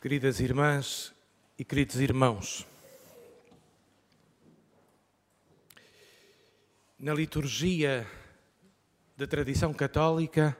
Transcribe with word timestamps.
Queridas 0.00 0.40
irmãs 0.40 1.12
e 1.58 1.62
queridos 1.62 1.96
irmãos, 1.96 2.66
na 6.98 7.12
liturgia 7.12 8.06
da 9.14 9.26
tradição 9.26 9.74
católica, 9.74 10.56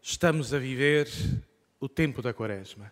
estamos 0.00 0.54
a 0.54 0.58
viver 0.58 1.10
o 1.78 1.90
tempo 1.90 2.22
da 2.22 2.32
Quaresma. 2.32 2.90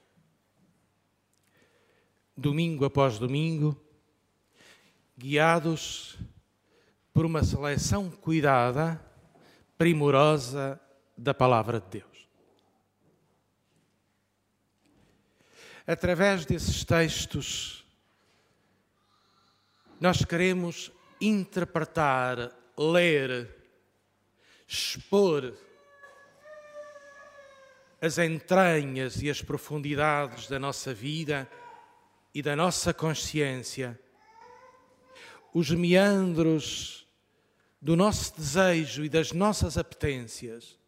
Domingo 2.37 2.85
após 2.85 3.19
domingo, 3.19 3.75
guiados 5.17 6.19
por 7.15 7.25
uma 7.25 7.43
seleção 7.43 8.11
cuidada, 8.11 9.03
primorosa 9.79 10.79
da 11.17 11.33
Palavra 11.33 11.81
de 11.81 12.01
Deus. 12.01 12.14
Através 15.87 16.47
desses 16.47 16.85
textos, 16.85 17.85
nós 20.01 20.25
queremos 20.25 20.91
interpretar, 21.21 22.51
ler, 22.77 23.49
expor 24.67 25.55
as 28.01 28.19
entranhas 28.19 29.23
e 29.23 29.31
as 29.31 29.41
profundidades 29.41 30.49
da 30.49 30.59
nossa 30.59 30.93
vida 30.93 31.51
e 32.35 32.43
da 32.43 32.57
nossa 32.57 32.93
consciência, 32.93 33.99
os 35.53 35.71
meandros 35.71 37.07
do 37.81 37.95
nosso 37.95 38.35
desejo 38.37 39.05
e 39.05 39.09
das 39.09 39.33
nossas 39.33 39.79
apetências, 39.79 40.79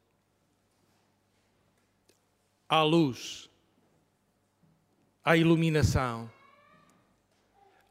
à 2.68 2.82
luz 2.82 3.48
à 5.26 5.36
iluminação, 5.36 6.30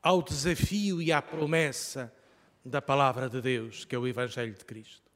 ao 0.01 0.23
desafio 0.23 1.01
e 1.01 1.11
à 1.11 1.21
promessa 1.21 2.15
da 2.63 2.81
palavra 2.81 3.29
de 3.29 3.41
Deus, 3.41 3.83
que 3.83 3.93
é 3.93 3.99
o 3.99 4.07
Evangelho 4.07 4.53
de 4.53 4.63
Cristo. 4.63 5.11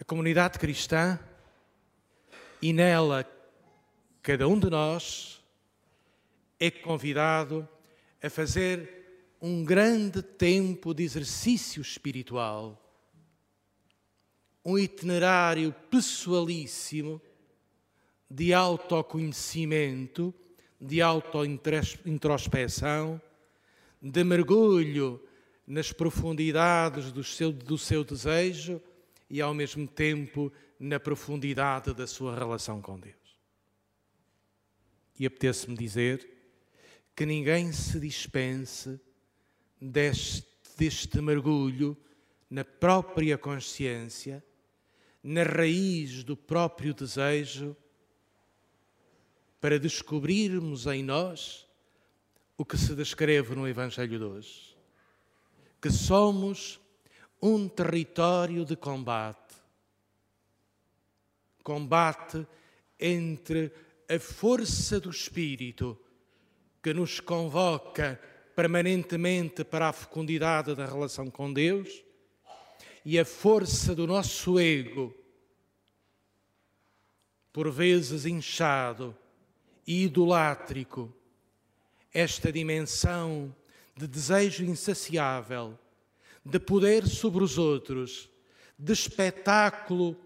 A 0.00 0.04
comunidade 0.06 0.58
cristã 0.58 1.20
e 2.62 2.72
nela 2.72 3.30
cada 4.22 4.48
um 4.48 4.58
de 4.58 4.70
nós 4.70 5.44
é 6.58 6.70
convidado 6.70 7.68
a 8.22 8.30
fazer 8.30 9.34
um 9.42 9.62
grande 9.62 10.22
tempo 10.22 10.94
de 10.94 11.02
exercício 11.02 11.82
espiritual, 11.82 12.82
um 14.64 14.78
itinerário 14.78 15.70
pessoalíssimo 15.90 17.20
de 18.34 18.54
autoconhecimento, 18.54 20.34
de 20.80 21.02
autointrospeção, 21.02 23.20
de 24.00 24.24
mergulho 24.24 25.22
nas 25.66 25.92
profundidades 25.92 27.12
do 27.12 27.22
seu, 27.22 27.52
do 27.52 27.76
seu 27.76 28.02
desejo 28.02 28.80
e, 29.28 29.42
ao 29.42 29.52
mesmo 29.52 29.86
tempo, 29.86 30.50
na 30.80 30.98
profundidade 30.98 31.92
da 31.92 32.06
sua 32.06 32.34
relação 32.34 32.80
com 32.80 32.98
Deus. 32.98 33.14
E 35.18 35.26
apetece-me 35.26 35.76
dizer 35.76 36.26
que 37.14 37.26
ninguém 37.26 37.70
se 37.70 38.00
dispense 38.00 38.98
deste, 39.78 40.46
deste 40.78 41.20
mergulho 41.20 41.94
na 42.48 42.64
própria 42.64 43.36
consciência, 43.36 44.42
na 45.22 45.42
raiz 45.42 46.24
do 46.24 46.34
próprio 46.34 46.94
desejo 46.94 47.76
para 49.62 49.78
descobrirmos 49.78 50.88
em 50.88 51.04
nós 51.04 51.68
o 52.58 52.64
que 52.64 52.76
se 52.76 52.96
descreve 52.96 53.54
no 53.54 53.68
Evangelho 53.68 54.18
de 54.18 54.24
hoje: 54.24 54.76
que 55.80 55.88
somos 55.88 56.80
um 57.40 57.68
território 57.68 58.64
de 58.64 58.74
combate. 58.74 59.54
Combate 61.62 62.44
entre 62.98 63.72
a 64.10 64.18
força 64.18 64.98
do 64.98 65.10
Espírito 65.10 65.96
que 66.82 66.92
nos 66.92 67.20
convoca 67.20 68.20
permanentemente 68.56 69.62
para 69.62 69.90
a 69.90 69.92
fecundidade 69.92 70.74
da 70.74 70.86
relação 70.86 71.30
com 71.30 71.52
Deus 71.52 72.02
e 73.04 73.16
a 73.16 73.24
força 73.24 73.94
do 73.94 74.08
nosso 74.08 74.58
ego, 74.58 75.14
por 77.52 77.70
vezes 77.70 78.26
inchado 78.26 79.16
e 79.86 80.04
idolátrico, 80.04 81.12
esta 82.12 82.52
dimensão 82.52 83.54
de 83.96 84.06
desejo 84.06 84.64
insaciável, 84.64 85.78
de 86.44 86.58
poder 86.58 87.06
sobre 87.06 87.42
os 87.42 87.58
outros, 87.58 88.28
de 88.78 88.92
espetáculo 88.92 90.16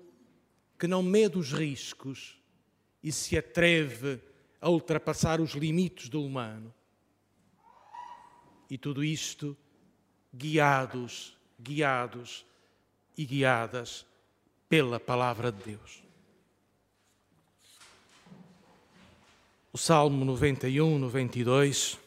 que 0.78 0.86
não 0.86 1.02
mede 1.02 1.38
os 1.38 1.52
riscos 1.52 2.40
e 3.02 3.12
se 3.12 3.36
atreve 3.36 4.20
a 4.60 4.68
ultrapassar 4.68 5.40
os 5.40 5.52
limites 5.52 6.08
do 6.08 6.22
humano. 6.24 6.72
E 8.68 8.76
tudo 8.76 9.04
isto 9.04 9.56
guiados, 10.34 11.36
guiados 11.60 12.44
e 13.16 13.24
guiadas 13.24 14.06
pela 14.68 14.98
palavra 14.98 15.52
de 15.52 15.62
Deus. 15.62 16.05
O 19.76 19.78
Salmo 19.78 20.24
91, 20.24 20.98
92, 20.98 21.98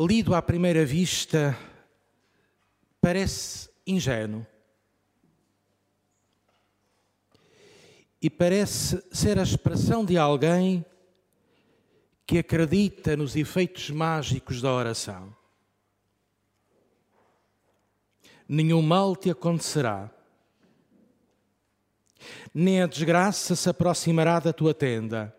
lido 0.00 0.34
à 0.34 0.40
primeira 0.40 0.82
vista, 0.82 1.54
parece 2.98 3.68
ingênuo. 3.86 4.46
E 8.22 8.30
parece 8.30 9.04
ser 9.12 9.38
a 9.38 9.42
expressão 9.42 10.06
de 10.06 10.16
alguém 10.16 10.82
que 12.26 12.38
acredita 12.38 13.14
nos 13.14 13.36
efeitos 13.36 13.90
mágicos 13.90 14.62
da 14.62 14.72
oração. 14.72 15.36
Nenhum 18.48 18.80
mal 18.80 19.14
te 19.14 19.28
acontecerá 19.28 20.10
nem 22.52 22.82
a 22.82 22.86
desgraça 22.86 23.56
se 23.56 23.68
aproximará 23.68 24.38
da 24.40 24.52
tua 24.52 24.74
tenda. 24.74 25.34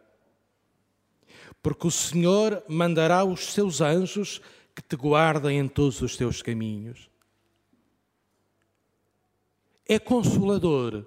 Porque 1.61 1.87
o 1.87 1.91
Senhor 1.91 2.63
mandará 2.67 3.23
os 3.23 3.53
seus 3.53 3.81
anjos 3.81 4.41
que 4.75 4.81
te 4.81 4.95
guardem 4.95 5.59
em 5.59 5.67
todos 5.67 6.01
os 6.01 6.17
teus 6.17 6.41
caminhos. 6.41 7.09
É 9.87 9.99
consolador, 9.99 11.05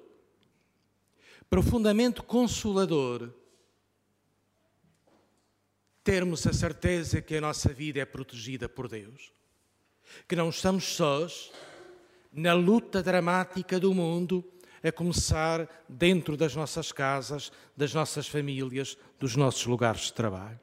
profundamente 1.48 2.22
consolador, 2.22 3.32
termos 6.04 6.46
a 6.46 6.52
certeza 6.52 7.20
que 7.20 7.36
a 7.36 7.40
nossa 7.40 7.72
vida 7.72 7.98
é 7.98 8.04
protegida 8.04 8.68
por 8.68 8.88
Deus, 8.88 9.32
que 10.28 10.36
não 10.36 10.50
estamos 10.50 10.84
sós 10.84 11.50
na 12.32 12.52
luta 12.52 13.02
dramática 13.02 13.80
do 13.80 13.92
mundo 13.92 14.44
a 14.82 14.92
começar 14.92 15.68
dentro 15.88 16.36
das 16.36 16.54
nossas 16.54 16.92
casas, 16.92 17.50
das 17.76 17.92
nossas 17.92 18.28
famílias, 18.28 18.96
dos 19.18 19.36
nossos 19.36 19.64
lugares 19.66 20.02
de 20.02 20.12
trabalho. 20.12 20.60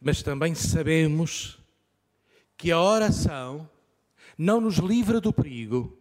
Mas 0.00 0.22
também 0.22 0.54
sabemos 0.54 1.58
que 2.56 2.70
a 2.70 2.80
oração 2.80 3.68
não 4.36 4.60
nos 4.60 4.76
livra 4.76 5.20
do 5.20 5.32
perigo, 5.32 5.98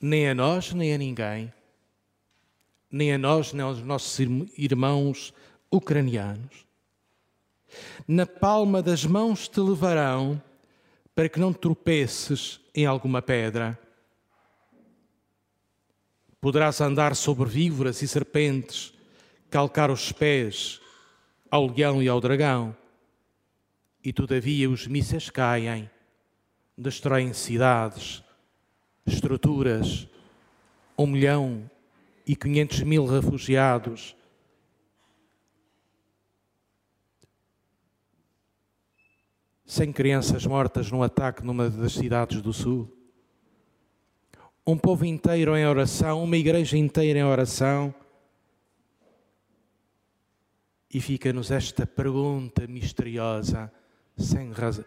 nem 0.00 0.28
a 0.28 0.34
nós, 0.34 0.72
nem 0.72 0.94
a 0.94 0.98
ninguém, 0.98 1.52
nem 2.90 3.12
a 3.12 3.18
nós, 3.18 3.52
nem 3.52 3.62
aos 3.62 3.82
nossos 3.82 4.18
irmãos 4.56 5.34
ucranianos. 5.70 6.66
Na 8.06 8.24
palma 8.24 8.82
das 8.82 9.04
mãos 9.04 9.48
te 9.48 9.60
levarão 9.60 10.40
para 11.18 11.28
que 11.28 11.40
não 11.40 11.52
tropeces 11.52 12.60
em 12.72 12.86
alguma 12.86 13.20
pedra. 13.20 13.76
Poderás 16.40 16.80
andar 16.80 17.16
sobre 17.16 17.48
víboras 17.48 18.02
e 18.02 18.06
serpentes, 18.06 18.94
calcar 19.50 19.90
os 19.90 20.12
pés 20.12 20.80
ao 21.50 21.66
leão 21.66 22.00
e 22.00 22.08
ao 22.08 22.20
dragão, 22.20 22.76
e 24.04 24.12
todavia 24.12 24.70
os 24.70 24.86
mísseis 24.86 25.28
caem, 25.28 25.90
destroem 26.76 27.32
cidades, 27.32 28.22
estruturas, 29.04 30.06
um 30.96 31.08
milhão 31.08 31.68
e 32.24 32.36
quinhentos 32.36 32.80
mil 32.82 33.04
refugiados. 33.06 34.14
Sem 39.68 39.92
crianças 39.92 40.46
mortas 40.46 40.90
num 40.90 41.02
ataque 41.02 41.44
numa 41.44 41.68
das 41.68 41.92
cidades 41.92 42.40
do 42.40 42.54
Sul. 42.54 42.90
Um 44.66 44.78
povo 44.78 45.04
inteiro 45.04 45.54
em 45.54 45.66
oração, 45.66 46.24
uma 46.24 46.38
igreja 46.38 46.78
inteira 46.78 47.18
em 47.18 47.22
oração. 47.22 47.94
E 50.90 51.02
fica-nos 51.02 51.50
esta 51.50 51.86
pergunta 51.86 52.66
misteriosa, 52.66 53.70
sem 54.16 54.52
razão, 54.52 54.86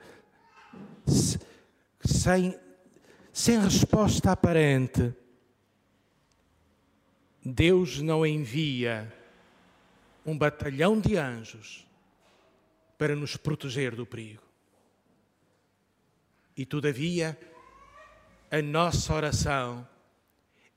sem, 2.03 2.59
sem 3.31 3.59
resposta 3.59 4.31
aparente. 4.31 5.13
Deus 7.45 8.01
não 8.01 8.25
envia 8.25 9.13
um 10.25 10.35
batalhão 10.35 10.99
de 10.99 11.17
anjos 11.17 11.87
para 12.97 13.15
nos 13.15 13.37
proteger 13.37 13.95
do 13.95 14.07
perigo. 14.07 14.50
E 16.61 16.65
todavia, 16.67 17.35
a 18.51 18.61
nossa 18.61 19.15
oração 19.15 19.87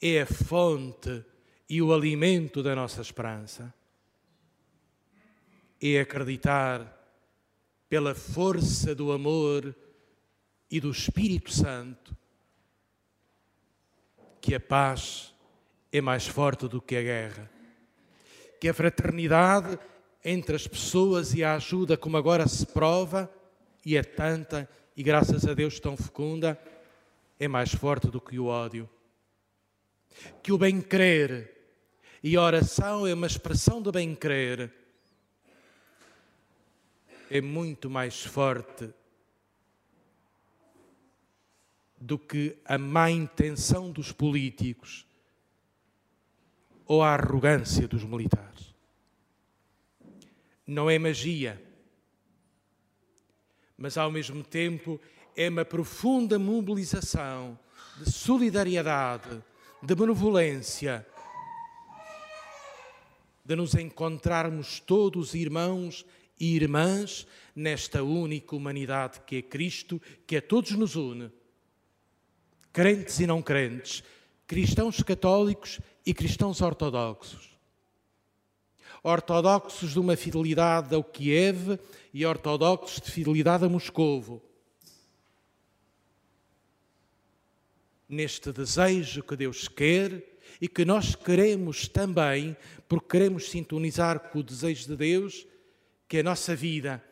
é 0.00 0.22
a 0.22 0.24
fonte 0.24 1.22
e 1.68 1.82
o 1.82 1.92
alimento 1.92 2.62
da 2.62 2.74
nossa 2.74 3.02
esperança. 3.02 3.74
É 5.78 6.00
acreditar 6.00 6.90
pela 7.86 8.14
força 8.14 8.94
do 8.94 9.12
amor 9.12 9.76
e 10.70 10.80
do 10.80 10.90
Espírito 10.90 11.52
Santo 11.52 12.16
que 14.40 14.54
a 14.54 14.60
paz 14.60 15.34
é 15.92 16.00
mais 16.00 16.26
forte 16.26 16.66
do 16.66 16.80
que 16.80 16.96
a 16.96 17.02
guerra, 17.02 17.50
que 18.58 18.70
a 18.70 18.72
fraternidade 18.72 19.78
entre 20.24 20.56
as 20.56 20.66
pessoas 20.66 21.34
e 21.34 21.44
a 21.44 21.56
ajuda, 21.56 21.94
como 21.94 22.16
agora 22.16 22.48
se 22.48 22.64
prova, 22.64 23.30
e 23.84 23.98
é 23.98 24.02
tanta, 24.02 24.66
e 24.96 25.02
graças 25.02 25.46
a 25.46 25.54
Deus 25.54 25.80
tão 25.80 25.96
fecunda, 25.96 26.60
é 27.38 27.48
mais 27.48 27.74
forte 27.74 28.08
do 28.08 28.20
que 28.20 28.38
o 28.38 28.46
ódio. 28.46 28.88
Que 30.42 30.52
o 30.52 30.58
bem-querer 30.58 31.52
e 32.22 32.36
a 32.36 32.42
oração 32.42 33.06
é 33.06 33.12
uma 33.12 33.26
expressão 33.26 33.82
do 33.82 33.90
bem-querer, 33.90 34.72
é 37.30 37.40
muito 37.40 37.90
mais 37.90 38.22
forte 38.22 38.88
do 42.00 42.18
que 42.18 42.56
a 42.64 42.78
má 42.78 43.10
intenção 43.10 43.90
dos 43.90 44.12
políticos 44.12 45.06
ou 46.86 47.02
a 47.02 47.14
arrogância 47.14 47.88
dos 47.88 48.04
militares 48.04 48.74
não 50.66 50.88
é 50.88 50.98
magia, 50.98 51.62
mas 53.76 53.96
ao 53.96 54.10
mesmo 54.10 54.42
tempo 54.42 55.00
é 55.36 55.48
uma 55.48 55.64
profunda 55.64 56.38
mobilização 56.38 57.58
de 57.98 58.10
solidariedade, 58.10 59.42
de 59.82 59.94
benevolência, 59.94 61.06
de 63.44 63.56
nos 63.56 63.74
encontrarmos 63.74 64.80
todos 64.80 65.34
irmãos 65.34 66.04
e 66.38 66.56
irmãs 66.56 67.26
nesta 67.54 68.02
única 68.02 68.56
humanidade 68.56 69.20
que 69.26 69.36
é 69.36 69.42
Cristo, 69.42 70.00
que 70.26 70.36
a 70.36 70.42
todos 70.42 70.72
nos 70.72 70.96
une. 70.96 71.30
Crentes 72.72 73.20
e 73.20 73.26
não 73.26 73.42
crentes, 73.42 74.02
cristãos 74.46 75.02
católicos 75.02 75.80
e 76.04 76.12
cristãos 76.12 76.60
ortodoxos 76.60 77.53
ortodoxos 79.04 79.92
de 79.92 80.00
uma 80.00 80.16
fidelidade 80.16 80.94
ao 80.94 81.04
Kiev 81.04 81.78
e 82.12 82.24
ortodoxos 82.24 83.02
de 83.02 83.10
fidelidade 83.10 83.64
a 83.64 83.68
Moscovo. 83.68 84.42
Neste 88.08 88.50
desejo 88.50 89.22
que 89.22 89.36
Deus 89.36 89.68
quer 89.68 90.24
e 90.58 90.66
que 90.66 90.86
nós 90.86 91.14
queremos 91.14 91.86
também, 91.86 92.56
porque 92.88 93.08
queremos 93.08 93.50
sintonizar 93.50 94.18
com 94.18 94.38
o 94.38 94.42
desejo 94.42 94.86
de 94.86 94.96
Deus, 94.96 95.46
que 96.08 96.18
a 96.18 96.22
nossa 96.22 96.56
vida 96.56 97.04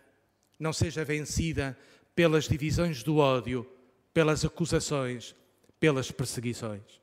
não 0.59 0.73
seja 0.73 1.05
vencida 1.05 1.79
pelas 2.15 2.49
divisões 2.49 3.03
do 3.03 3.19
ódio, 3.19 3.71
pelas 4.15 4.45
acusações, 4.45 5.35
pelas 5.79 6.11
perseguições. 6.11 7.03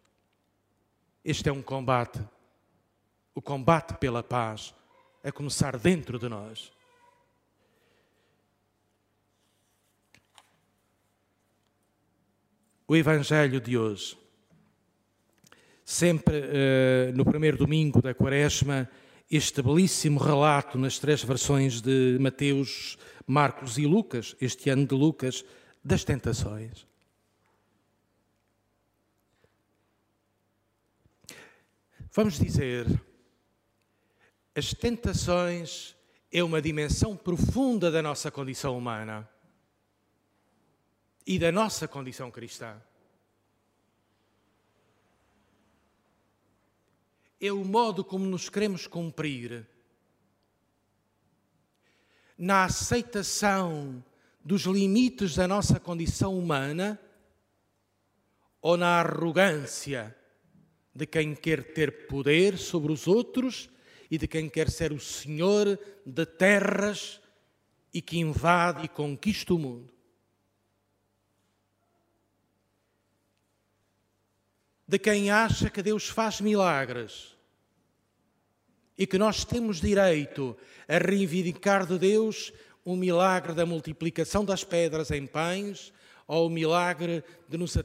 Este 1.23 1.49
é 1.49 1.51
um 1.51 1.61
combate, 1.61 2.19
o 3.35 3.41
combate 3.41 3.95
pela 3.95 4.23
paz, 4.23 4.73
a 5.23 5.31
começar 5.31 5.77
dentro 5.77 6.17
de 6.17 6.29
nós. 6.29 6.71
O 12.87 12.95
Evangelho 12.95 13.61
de 13.61 13.77
hoje, 13.77 14.17
sempre 15.85 16.39
uh, 16.39 17.15
no 17.15 17.23
primeiro 17.23 17.57
domingo 17.57 18.01
da 18.01 18.15
Quaresma, 18.15 18.89
este 19.29 19.61
belíssimo 19.61 20.19
relato 20.19 20.77
nas 20.77 20.97
três 20.97 21.23
versões 21.23 21.81
de 21.81 22.17
Mateus, 22.19 22.97
Marcos 23.27 23.77
e 23.77 23.85
Lucas, 23.85 24.35
este 24.41 24.71
ano 24.71 24.87
de 24.87 24.95
Lucas, 24.95 25.45
das 25.83 26.03
tentações. 26.03 26.87
Vamos 32.11 32.39
dizer 32.39 32.87
as 34.59 34.73
tentações 34.73 35.95
é 36.29 36.43
uma 36.43 36.61
dimensão 36.61 37.15
profunda 37.15 37.89
da 37.89 38.01
nossa 38.01 38.29
condição 38.29 38.77
humana 38.77 39.27
e 41.25 41.39
da 41.39 41.49
nossa 41.49 41.87
condição 41.87 42.29
cristã. 42.29 42.75
É 47.39 47.53
o 47.53 47.63
modo 47.63 48.03
como 48.03 48.25
nos 48.25 48.49
queremos 48.49 48.85
cumprir 48.85 49.65
na 52.37 52.65
aceitação 52.65 54.03
dos 54.43 54.63
limites 54.63 55.35
da 55.35 55.47
nossa 55.47 55.79
condição 55.79 56.37
humana 56.37 56.99
ou 58.61 58.75
na 58.75 58.99
arrogância 58.99 60.13
de 60.93 61.05
quem 61.05 61.33
quer 61.33 61.73
ter 61.73 62.07
poder 62.07 62.57
sobre 62.57 62.91
os 62.91 63.07
outros 63.07 63.69
e 64.09 64.17
de 64.17 64.27
quem 64.27 64.49
quer 64.49 64.69
ser 64.69 64.91
o 64.91 64.99
senhor 64.99 65.79
de 66.05 66.25
terras 66.25 67.21
e 67.93 68.01
que 68.01 68.17
invade 68.17 68.85
e 68.85 68.87
conquista 68.87 69.53
o 69.53 69.59
mundo. 69.59 69.93
De 74.87 74.97
quem 74.97 75.29
acha 75.29 75.69
que 75.69 75.83
Deus 75.83 76.09
faz 76.09 76.41
milagres 76.41 77.35
e 78.97 79.05
que 79.05 79.17
nós 79.17 79.45
temos 79.45 79.79
direito 79.79 80.57
a 80.87 80.97
reivindicar 80.97 81.85
de 81.85 81.97
Deus 81.99 82.51
o 82.83 82.95
milagre 82.95 83.53
da 83.53 83.65
multiplicação 83.65 84.43
das 84.43 84.63
pedras 84.63 85.11
em 85.11 85.27
pães 85.27 85.93
ou 86.27 86.47
o 86.47 86.49
milagre 86.49 87.23
de 87.47 87.57
nos 87.57 87.77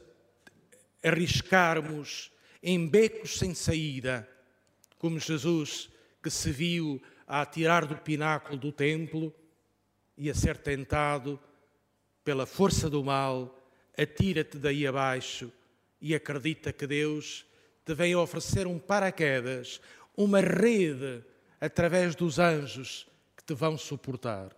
arriscarmos 1.02 2.32
em 2.62 2.88
becos 2.88 3.38
sem 3.38 3.54
saída, 3.54 4.26
como 4.98 5.20
Jesus 5.20 5.90
que 6.24 6.30
se 6.30 6.50
viu 6.50 7.02
a 7.26 7.42
atirar 7.42 7.84
do 7.84 7.98
pináculo 7.98 8.56
do 8.56 8.72
templo 8.72 9.30
e 10.16 10.30
a 10.30 10.34
ser 10.34 10.56
tentado 10.56 11.38
pela 12.24 12.46
força 12.46 12.88
do 12.88 13.04
mal, 13.04 13.62
atira-te 13.94 14.56
daí 14.56 14.86
abaixo 14.86 15.52
e 16.00 16.14
acredita 16.14 16.72
que 16.72 16.86
Deus 16.86 17.44
te 17.84 17.92
vem 17.92 18.16
oferecer 18.16 18.66
um 18.66 18.78
paraquedas, 18.78 19.82
uma 20.16 20.40
rede 20.40 21.22
através 21.60 22.14
dos 22.14 22.38
anjos 22.38 23.06
que 23.36 23.44
te 23.44 23.52
vão 23.52 23.76
suportar. 23.76 24.56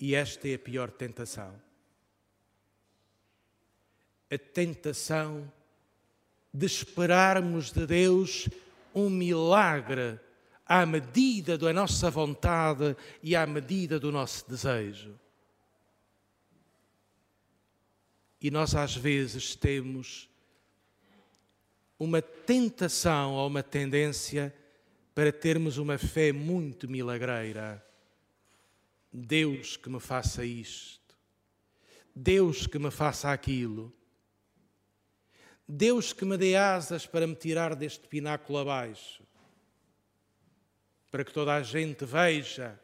E 0.00 0.12
esta 0.16 0.48
é 0.48 0.54
a 0.54 0.58
pior 0.58 0.90
tentação. 0.90 1.54
A 4.28 4.36
tentação 4.36 5.52
de 6.52 6.66
esperarmos 6.66 7.70
de 7.70 7.86
Deus 7.86 8.48
um 8.96 9.10
milagre 9.10 10.18
à 10.64 10.86
medida 10.86 11.58
da 11.58 11.70
nossa 11.70 12.10
vontade 12.10 12.96
e 13.22 13.36
à 13.36 13.46
medida 13.46 14.00
do 14.00 14.10
nosso 14.10 14.48
desejo. 14.48 15.20
E 18.40 18.50
nós 18.50 18.74
às 18.74 18.96
vezes 18.96 19.54
temos 19.54 20.30
uma 21.98 22.22
tentação 22.22 23.34
ou 23.34 23.46
uma 23.46 23.62
tendência 23.62 24.54
para 25.14 25.30
termos 25.30 25.76
uma 25.76 25.98
fé 25.98 26.32
muito 26.32 26.88
milagreira. 26.88 27.84
Deus 29.12 29.76
que 29.76 29.90
me 29.90 30.00
faça 30.00 30.44
isto, 30.44 31.16
Deus 32.14 32.66
que 32.66 32.78
me 32.78 32.90
faça 32.90 33.30
aquilo. 33.30 33.92
Deus 35.68 36.12
que 36.12 36.24
me 36.24 36.36
dê 36.36 36.54
asas 36.54 37.06
para 37.06 37.26
me 37.26 37.34
tirar 37.34 37.74
deste 37.74 38.06
pináculo 38.06 38.58
abaixo, 38.58 39.22
para 41.10 41.24
que 41.24 41.32
toda 41.32 41.54
a 41.54 41.62
gente 41.62 42.04
veja 42.04 42.80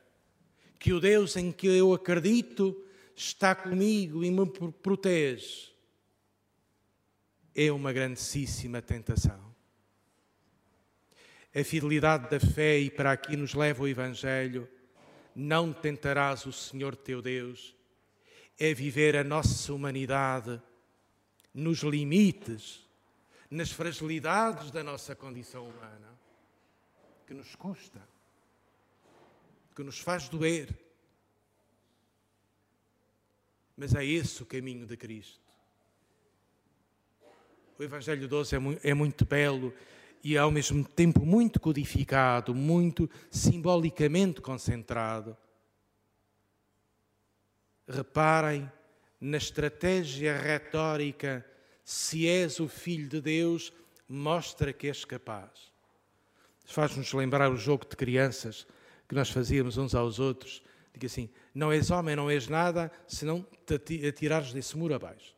que 0.79 0.93
o 0.93 0.99
Deus 0.99 1.37
em 1.37 1.53
que 1.53 1.69
eu 1.69 1.95
acredito 1.95 2.85
está 3.15 3.55
comigo 3.55 4.25
e 4.25 4.31
me 4.31 4.47
protege, 4.83 5.71
é 7.55 7.71
uma 7.71 7.93
grandíssima 7.93 8.83
tentação. 8.83 9.53
A 11.55 11.63
fidelidade 11.63 12.31
da 12.31 12.41
fé, 12.41 12.79
e 12.79 12.91
para 12.91 13.13
aqui 13.13 13.37
nos 13.37 13.55
leva 13.55 13.83
o 13.85 13.89
Evangelho, 13.89 14.69
não 15.37 15.73
tentarás 15.73 16.47
o 16.47 16.53
Senhor 16.53 16.97
teu 16.97 17.23
Deus, 17.23 17.77
é 18.59 18.75
viver 18.75 19.17
a 19.17 19.23
nossa 19.23 19.73
humanidade 19.73 20.61
nos 21.55 21.81
limites, 21.81 22.87
nas 23.51 23.71
fragilidades 23.71 24.71
da 24.71 24.83
nossa 24.83 25.15
condição 25.15 25.69
humana, 25.69 26.19
que 27.27 27.35
nos 27.35 27.55
custa, 27.55 28.01
que 29.75 29.83
nos 29.83 29.99
faz 29.99 30.29
doer. 30.29 30.69
Mas 33.77 33.95
é 33.95 34.05
esse 34.05 34.43
o 34.43 34.47
caminho 34.47 34.87
de 34.87 34.97
Cristo. 34.97 35.41
O 37.79 37.83
Evangelho 37.83 38.29
12 38.29 38.57
é, 38.57 38.91
é 38.91 38.95
muito 38.95 39.25
belo 39.25 39.75
e 40.23 40.39
ao 40.39 40.51
mesmo 40.51 40.85
tempo 40.85 41.27
muito 41.27 41.59
codificado, 41.59 42.55
muito 42.55 43.11
simbolicamente 43.31 44.41
concentrado. 44.41 45.37
Reparem 47.89 48.71
na 49.23 49.37
estratégia 49.37 50.37
retórica: 50.37 51.47
se 51.85 52.27
és 52.27 52.59
o 52.59 52.67
Filho 52.67 53.09
de 53.09 53.21
Deus, 53.21 53.73
mostra 54.09 54.73
que 54.73 54.89
és 54.89 55.05
capaz. 55.05 55.73
Faz-nos 56.65 57.13
lembrar 57.13 57.51
o 57.51 57.57
jogo 57.57 57.87
de 57.89 57.97
crianças 57.97 58.67
que 59.09 59.15
nós 59.15 59.31
fazíamos 59.31 59.77
uns 59.77 59.95
aos 59.95 60.19
outros. 60.19 60.61
Diga 60.93 61.07
assim: 61.07 61.31
não 61.55 61.71
és 61.73 61.91
homem, 61.91 62.17
não 62.17 62.29
és 62.29 62.49
nada, 62.49 62.91
se 63.07 63.25
não 63.25 63.47
te 63.65 64.07
atirares 64.07 64.53
desse 64.53 64.77
muro 64.77 64.95
abaixo. 64.95 65.37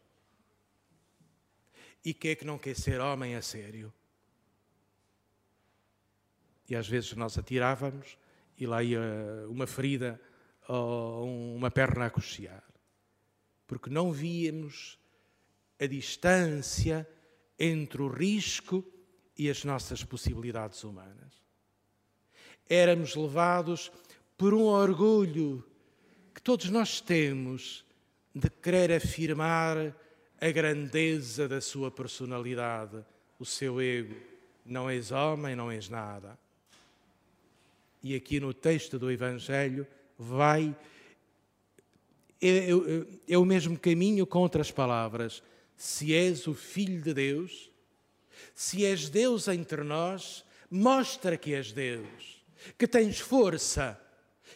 E 2.03 2.15
quem 2.15 2.31
é 2.31 2.35
que 2.35 2.45
não 2.45 2.59
quer 2.59 2.75
ser 2.75 3.01
homem 3.01 3.37
a 3.37 3.43
sério? 3.43 3.93
E 6.69 6.75
às 6.75 6.89
vezes 6.89 7.13
nós 7.13 7.37
atirávamos 7.37 8.17
e 8.59 8.67
lá 8.67 8.83
ia 8.83 9.01
uma 9.49 9.67
ferida 9.67 10.19
ou 10.67 11.27
uma 11.55 11.71
perna 11.71 12.07
a 12.07 12.11
cochear. 12.11 12.63
Porque 13.67 13.91
não 13.91 14.13
víamos 14.13 14.99
a 15.81 15.87
distância 15.87 17.09
entre 17.59 18.03
o 18.03 18.09
risco 18.09 18.85
e 19.37 19.51
as 19.51 19.65
nossas 19.65 20.05
possibilidades 20.05 20.85
humanas. 20.85 21.35
Éramos 22.69 23.15
levados 23.15 23.91
por 24.37 24.55
um 24.55 24.65
orgulho 24.65 25.65
que 26.35 26.41
todos 26.41 26.69
nós 26.71 27.01
temos 27.01 27.85
de 28.35 28.51
querer 28.51 28.93
afirmar 28.93 29.95
a 30.41 30.51
grandeza 30.51 31.49
da 31.49 31.61
sua 31.61 31.91
personalidade, 31.91 33.05
o 33.39 33.45
seu 33.45 33.81
ego. 33.81 34.17
Não 34.65 34.91
és 34.91 35.13
homem, 35.13 35.55
não 35.55 35.71
és 35.71 35.89
nada. 35.89 36.39
E 38.03 38.15
aqui 38.15 38.41
no 38.41 38.53
texto 38.53 38.99
do 38.99 39.11
Evangelho 39.11 39.87
vai. 40.19 40.75
É, 42.47 43.39
o 43.39 43.45
mesmo 43.45 43.79
caminho 43.79 44.27
com 44.27 44.41
outras 44.41 44.71
palavras. 44.71 45.43
Se 45.77 46.15
és 46.15 46.47
o 46.47 46.55
Filho 46.55 47.01
de 47.01 47.15
Deus, 47.15 47.71
se 48.55 48.85
és 48.85 49.09
Deus 49.09 49.49
entre 49.49 49.83
nós, 49.83 50.45
mostra 50.71 51.37
que 51.37 51.55
és 51.55 51.73
Deus, 51.73 52.45
que 52.77 52.87
tens 52.87 53.19
força, 53.19 53.99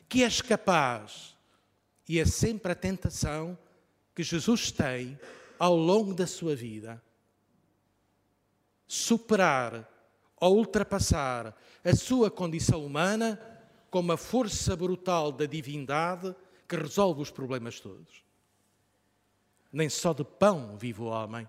que 0.09 0.23
és 0.23 0.43
capaz. 0.43 1.35
E 2.07 2.19
é 2.19 2.27
sempre 2.27 2.73
a 2.73 2.75
tentação 2.75 3.59
que 4.15 4.23
Jesus 4.23 4.71
tem 4.71 5.19
ao 5.59 5.77
longo 5.77 6.13
da 6.13 6.27
sua 6.27 6.55
vida 6.55 7.03
superar 8.89 9.87
ou 10.41 10.57
ultrapassar 10.57 11.55
a 11.85 11.95
sua 11.95 12.31
condição 12.31 12.85
humana 12.85 13.39
com 13.91 14.01
uma 14.01 14.17
força 14.17 14.75
brutal 14.75 15.31
da 15.31 15.45
divindade 15.45 16.35
que 16.69 16.77
resolve 16.77 17.23
os 17.23 17.31
problemas 17.31 17.81
todos. 17.81 18.23
Nem 19.73 19.89
só 19.89 20.13
de 20.13 20.25
pão 20.25 20.77
vive 20.77 21.01
o 21.01 21.07
homem. 21.07 21.49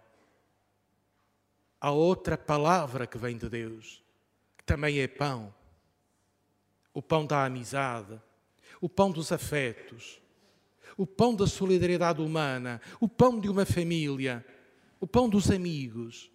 Há 1.81 1.91
outra 1.91 2.37
palavra 2.37 3.05
que 3.05 3.17
vem 3.17 3.37
de 3.37 3.49
Deus, 3.49 4.03
que 4.57 4.63
também 4.63 4.99
é 4.99 5.07
pão. 5.07 5.53
O 6.93 7.01
pão 7.01 7.25
da 7.25 7.45
amizade, 7.45 8.19
o 8.81 8.89
pão 8.89 9.11
dos 9.11 9.31
afetos, 9.31 10.21
o 10.97 11.05
pão 11.05 11.35
da 11.35 11.47
solidariedade 11.47 12.21
humana, 12.21 12.81
o 12.99 13.07
pão 13.07 13.39
de 13.39 13.49
uma 13.49 13.65
família, 13.65 14.45
o 14.99 15.07
pão 15.07 15.29
dos 15.29 15.49
amigos, 15.49 16.31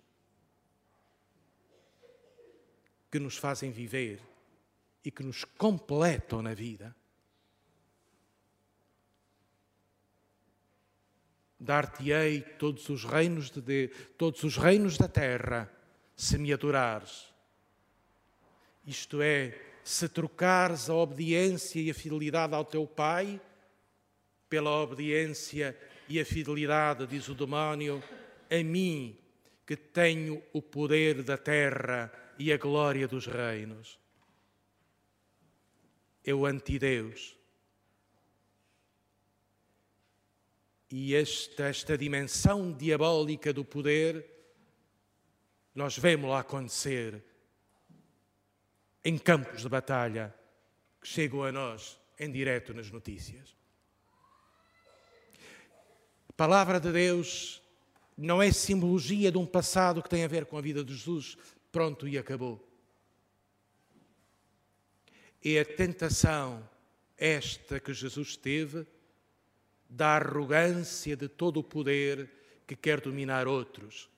que 3.10 3.18
nos 3.18 3.36
fazem 3.36 3.70
viver 3.70 4.20
e 5.04 5.10
que 5.10 5.22
nos 5.22 5.44
completam 5.44 6.40
na 6.40 6.54
vida. 6.54 6.96
Dar-te-ei 11.58 12.40
todos 12.58 12.88
os 12.88 13.04
reinos 13.04 13.50
de 13.50 13.88
todos 14.18 14.42
os 14.42 14.56
reinos 14.56 14.98
da 14.98 15.08
terra, 15.08 15.70
se 16.16 16.36
me 16.38 16.52
adorares. 16.52 17.32
Isto 18.86 19.22
é, 19.22 19.58
se 19.82 20.08
trocares 20.08 20.90
a 20.90 20.94
obediência 20.94 21.80
e 21.80 21.90
a 21.90 21.94
fidelidade 21.94 22.54
ao 22.54 22.64
teu 22.64 22.86
Pai 22.86 23.40
pela 24.48 24.70
obediência 24.82 25.76
e 26.08 26.20
a 26.20 26.24
fidelidade, 26.24 27.06
diz 27.06 27.28
o 27.28 27.34
demónio, 27.34 28.02
a 28.50 28.62
mim, 28.62 29.16
que 29.66 29.76
tenho 29.76 30.42
o 30.52 30.60
poder 30.60 31.22
da 31.22 31.38
terra 31.38 32.12
e 32.38 32.52
a 32.52 32.58
glória 32.58 33.08
dos 33.08 33.26
reinos. 33.26 33.98
O 36.26 36.46
antideus. 36.46 37.36
E 40.96 41.12
esta, 41.12 41.64
esta 41.64 41.98
dimensão 41.98 42.72
diabólica 42.72 43.52
do 43.52 43.64
poder, 43.64 44.24
nós 45.74 45.98
vemos-la 45.98 46.38
acontecer 46.38 47.20
em 49.04 49.18
campos 49.18 49.62
de 49.62 49.68
batalha 49.68 50.32
que 51.00 51.08
chegam 51.08 51.42
a 51.42 51.50
nós 51.50 51.98
em 52.16 52.30
direto 52.30 52.72
nas 52.72 52.92
notícias. 52.92 53.56
A 56.28 56.32
palavra 56.34 56.78
de 56.78 56.92
Deus 56.92 57.60
não 58.16 58.40
é 58.40 58.52
simbologia 58.52 59.32
de 59.32 59.36
um 59.36 59.46
passado 59.46 60.00
que 60.00 60.08
tem 60.08 60.22
a 60.22 60.28
ver 60.28 60.46
com 60.46 60.56
a 60.56 60.62
vida 60.62 60.84
de 60.84 60.94
Jesus, 60.94 61.36
pronto 61.72 62.06
e 62.06 62.16
acabou. 62.16 62.64
É 65.44 65.58
a 65.58 65.64
tentação 65.64 66.70
esta 67.18 67.80
que 67.80 67.92
Jesus 67.92 68.36
teve 68.36 68.86
da 69.94 70.16
arrogância 70.16 71.16
de 71.16 71.28
todo 71.28 71.60
o 71.60 71.62
poder 71.62 72.28
que 72.66 72.74
quer 72.74 73.00
dominar 73.00 73.46
outros, 73.46 74.10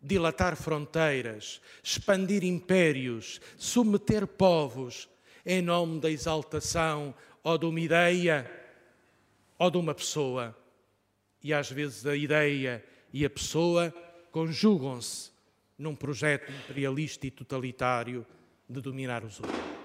dilatar 0.00 0.56
fronteiras, 0.56 1.62
expandir 1.82 2.44
impérios, 2.44 3.40
submeter 3.56 4.26
povos 4.26 5.08
em 5.44 5.62
nome 5.62 6.00
da 6.00 6.10
exaltação 6.10 7.14
ou 7.42 7.56
de 7.56 7.64
uma 7.64 7.80
ideia 7.80 8.50
ou 9.58 9.70
de 9.70 9.78
uma 9.78 9.94
pessoa 9.94 10.54
e 11.42 11.54
às 11.54 11.70
vezes 11.70 12.04
a 12.04 12.14
ideia 12.14 12.84
e 13.10 13.24
a 13.24 13.30
pessoa 13.30 13.90
conjugam-se 14.30 15.30
num 15.78 15.94
projeto 15.94 16.52
imperialista 16.52 17.26
e 17.26 17.30
totalitário 17.30 18.26
de 18.68 18.82
dominar 18.82 19.24
os 19.24 19.40
outros. 19.40 19.77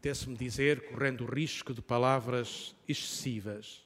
Tece-me 0.00 0.36
dizer, 0.36 0.88
correndo 0.88 1.24
o 1.24 1.30
risco 1.30 1.74
de 1.74 1.82
palavras 1.82 2.74
excessivas, 2.88 3.84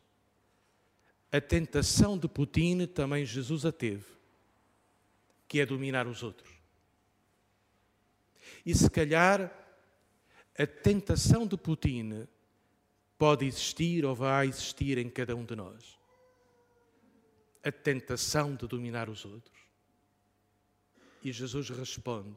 a 1.32 1.40
tentação 1.40 2.16
de 2.16 2.28
Putin 2.28 2.86
também 2.86 3.26
Jesus 3.26 3.66
a 3.66 3.72
teve, 3.72 4.06
que 5.48 5.60
é 5.60 5.66
dominar 5.66 6.06
os 6.06 6.22
outros. 6.22 6.52
E 8.64 8.74
se 8.74 8.88
calhar 8.88 9.52
a 10.56 10.66
tentação 10.66 11.46
de 11.46 11.56
Putin 11.56 12.28
pode 13.18 13.44
existir 13.44 14.04
ou 14.04 14.14
vai 14.14 14.46
existir 14.46 14.98
em 14.98 15.10
cada 15.10 15.34
um 15.34 15.44
de 15.44 15.56
nós. 15.56 15.98
A 17.64 17.72
tentação 17.72 18.54
de 18.54 18.68
dominar 18.68 19.08
os 19.08 19.24
outros. 19.24 19.58
E 21.24 21.32
Jesus 21.32 21.70
responde: 21.70 22.36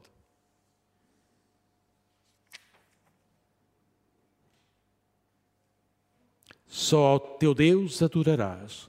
Só 6.88 7.04
ao 7.04 7.20
teu 7.20 7.52
Deus 7.52 8.00
adorarás, 8.00 8.88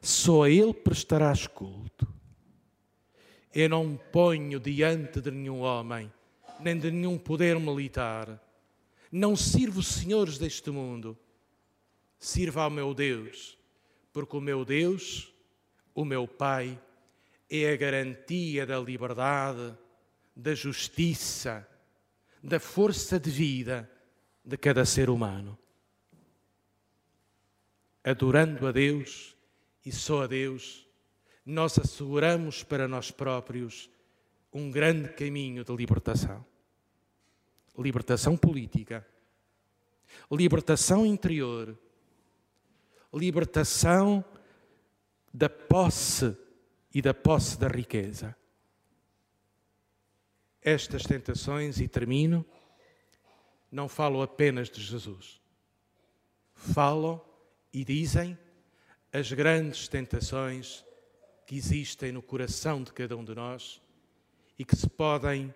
só 0.00 0.44
a 0.44 0.50
Ele 0.50 0.72
prestarás 0.72 1.46
culto. 1.46 2.08
Eu 3.54 3.68
não 3.68 3.98
ponho 4.10 4.58
diante 4.58 5.20
de 5.20 5.30
nenhum 5.30 5.60
homem 5.60 6.10
nem 6.58 6.78
de 6.78 6.90
nenhum 6.90 7.18
poder 7.18 7.60
militar. 7.60 8.42
Não 9.12 9.36
sirvo 9.36 9.82
senhores 9.82 10.38
deste 10.38 10.70
mundo. 10.70 11.18
Sirva 12.18 12.62
ao 12.62 12.70
meu 12.70 12.94
Deus, 12.94 13.58
porque 14.10 14.34
o 14.34 14.40
meu 14.40 14.64
Deus, 14.64 15.30
o 15.94 16.06
meu 16.06 16.26
Pai, 16.26 16.80
é 17.50 17.70
a 17.70 17.76
garantia 17.76 18.64
da 18.64 18.80
liberdade, 18.80 19.76
da 20.34 20.54
justiça, 20.54 21.68
da 22.42 22.58
força 22.58 23.20
de 23.20 23.28
vida 23.28 23.86
de 24.42 24.56
cada 24.56 24.86
ser 24.86 25.10
humano. 25.10 25.58
Adorando 28.08 28.66
a 28.66 28.72
Deus 28.72 29.36
e 29.84 29.92
só 29.92 30.22
a 30.22 30.26
Deus, 30.26 30.88
nós 31.44 31.78
asseguramos 31.78 32.62
para 32.62 32.88
nós 32.88 33.10
próprios 33.10 33.90
um 34.50 34.70
grande 34.70 35.10
caminho 35.10 35.62
de 35.62 35.76
libertação. 35.76 36.42
Libertação 37.78 38.34
política, 38.34 39.06
libertação 40.32 41.04
interior, 41.04 41.78
libertação 43.12 44.24
da 45.30 45.50
posse 45.50 46.34
e 46.94 47.02
da 47.02 47.12
posse 47.12 47.58
da 47.58 47.68
riqueza. 47.68 48.34
Estas 50.62 51.02
tentações, 51.02 51.78
e 51.78 51.86
termino, 51.86 52.42
não 53.70 53.86
falam 53.86 54.22
apenas 54.22 54.70
de 54.70 54.80
Jesus. 54.80 55.42
Falam 56.54 57.27
e 57.72 57.84
dizem 57.84 58.38
as 59.12 59.32
grandes 59.32 59.88
tentações 59.88 60.84
que 61.46 61.56
existem 61.56 62.12
no 62.12 62.22
coração 62.22 62.82
de 62.82 62.92
cada 62.92 63.16
um 63.16 63.24
de 63.24 63.34
nós 63.34 63.80
e 64.58 64.64
que 64.64 64.76
se 64.76 64.88
podem 64.88 65.54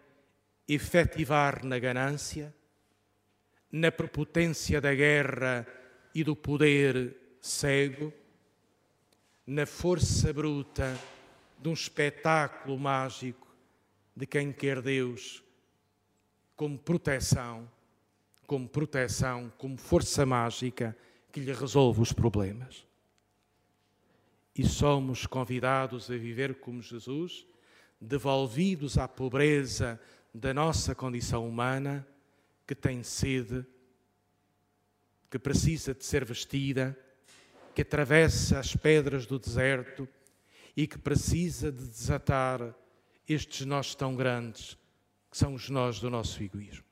efetivar 0.66 1.64
na 1.64 1.78
ganância, 1.78 2.54
na 3.70 3.90
prepotência 3.90 4.80
da 4.80 4.94
guerra 4.94 5.66
e 6.14 6.22
do 6.22 6.36
poder 6.36 7.16
cego, 7.40 8.12
na 9.46 9.66
força 9.66 10.32
bruta 10.32 10.98
de 11.60 11.68
um 11.68 11.72
espetáculo 11.72 12.78
mágico 12.78 13.54
de 14.14 14.26
quem 14.26 14.52
quer 14.52 14.80
Deus 14.80 15.42
como 16.54 16.78
proteção, 16.78 17.68
como 18.46 18.68
proteção, 18.68 19.52
como 19.58 19.76
força 19.76 20.24
mágica 20.24 20.96
que 21.32 21.40
lhe 21.40 21.52
resolve 21.52 22.02
os 22.02 22.12
problemas. 22.12 22.86
E 24.54 24.66
somos 24.66 25.26
convidados 25.26 26.10
a 26.10 26.16
viver 26.16 26.56
como 26.56 26.82
Jesus, 26.82 27.46
devolvidos 27.98 28.98
à 28.98 29.08
pobreza 29.08 29.98
da 30.34 30.52
nossa 30.52 30.94
condição 30.94 31.48
humana, 31.48 32.06
que 32.66 32.74
tem 32.74 33.02
sede, 33.02 33.64
que 35.30 35.38
precisa 35.38 35.94
de 35.94 36.04
ser 36.04 36.24
vestida, 36.24 36.98
que 37.74 37.80
atravessa 37.80 38.58
as 38.58 38.76
pedras 38.76 39.24
do 39.24 39.38
deserto 39.38 40.06
e 40.76 40.86
que 40.86 40.98
precisa 40.98 41.72
de 41.72 41.86
desatar 41.86 42.74
estes 43.26 43.64
nós 43.64 43.94
tão 43.94 44.14
grandes, 44.14 44.76
que 45.30 45.38
são 45.38 45.54
os 45.54 45.70
nós 45.70 45.98
do 45.98 46.10
nosso 46.10 46.42
egoísmo. 46.42 46.91